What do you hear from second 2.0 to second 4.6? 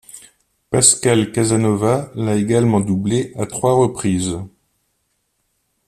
l'a également doublé à trois reprises.